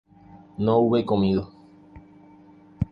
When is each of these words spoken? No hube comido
No 0.57 0.79
hube 0.79 1.05
comido 1.05 1.51